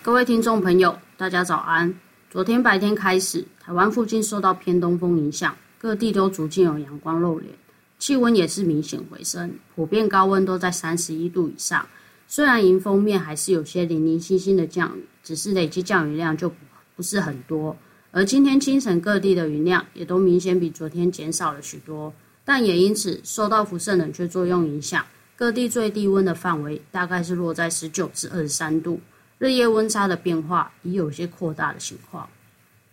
[0.00, 1.92] 各位听众朋友，大家早安。
[2.30, 7.52] 昨天白天开始，台湾附近受到偏东风影响，各地都逐渐有阳光露脸，
[7.98, 11.84] 气温也是明显回升，普遍高温都在三十一度以上。
[12.28, 16.50] 虽然迎风面还是有些零零星星的降雨，只是累积降雨量就
[16.94, 17.76] 不是很多。
[18.12, 25.04] 而今天清晨各地的云量也都明显比昨天减少了许多，但也因此受到辐射冷却作用影响，
[25.36, 29.00] 各地最低温的范围大概是落在十九至二十三度。
[29.38, 32.28] 日夜温差的变化已有些扩大的情况，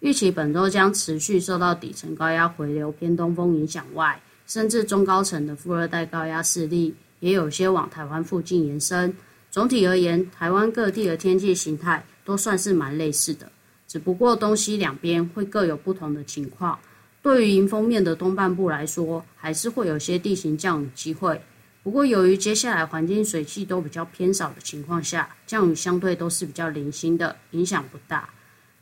[0.00, 9.14] 预期本周将持续受到底层高压回流、偏东风影响外，甚至中高层的副热带高压势力也有些往台湾附近延伸。
[9.50, 13.50] 总体而言，台湾各地的天气形态都算是蛮类似的，
[13.88, 16.78] 只不过东西两边会各有不同的情况。
[17.22, 21.40] 对于迎风面的东半部来说，还是会有些地形降雨机会。
[21.86, 28.28] 不过，由于接下来环境水汽都比较偏少的情况下，降雨相对都是比较零星的，影响不大。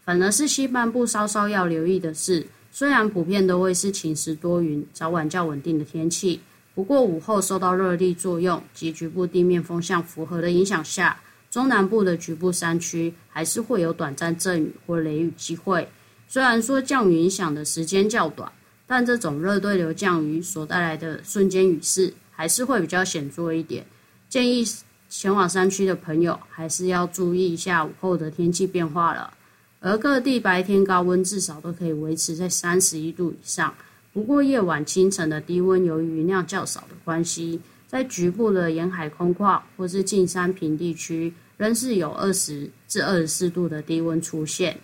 [0.06, 6.40] 反而是西半部稍稍要留意的是，虽然普遍都会是晴时多云、早晚较稳定的天气，
[6.74, 15.86] 不过午后受到热力作用及局部地面风向符合的影响下，中南部的局部山区还是会有短暂阵雨或雷雨机会。
[16.26, 18.50] 虽然说降雨影响的时间较短，
[18.86, 22.10] 但这种热对流降雨所带来的瞬间雨势。
[22.34, 23.86] 还是会比较显著一点，
[24.28, 24.64] 建议
[25.08, 29.32] 前往山区的朋友还是要注意一下午后的天气变化了。
[29.80, 33.74] 而各地白天高温至少都可以维持在三十一度以上，
[34.12, 44.76] 不过夜晚清晨的低温由于云量较少的关系，在局部的沿海空旷或是近山平地区，仍是有二十至二十四度的低温出现。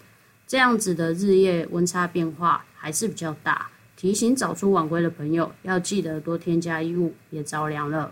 [0.46, 3.70] 这样子的日夜温差变化还是比较大。
[4.00, 8.10] 提醒早出晚归的朋友要记得多添加衣物，别着凉了。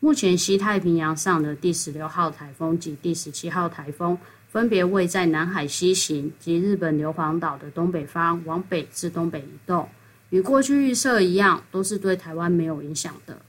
[0.00, 4.18] 目前西太平洋上的第十六号台风及第十七号台风
[4.50, 9.88] 分别位在南海西行及日本硫磺岛的东北方，往北至东北移动，
[10.28, 13.40] 与过去预测一样，都是对台湾没有影响的。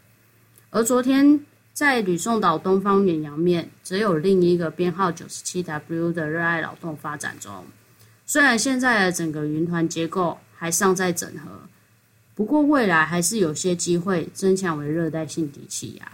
[0.70, 1.42] 而昨天
[1.74, 7.66] 在吕宋岛东方远洋面，只有另一个编号九十七 W 的热爱扰动发展中。
[8.26, 11.50] 虽然现在的整个云团结构还尚在整合，
[12.34, 16.12] 不过未来还是有些机会增强为热带性低气压。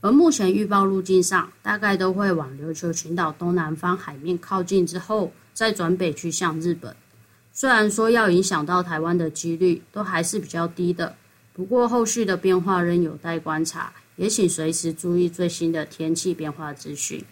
[0.00, 6.94] 而目前预报路径上，大概都会往琉球群岛东南方海面靠近之后，再转北去向日本。
[7.52, 11.16] 虽然说要影响到台湾的几率都还是比较低的，
[11.52, 17.24] 不过后续的变化仍有待观察，也请随时注意最新的天气变化资讯。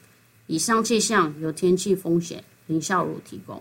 [0.46, 3.60] 以上气象有天气风险林孝如提供。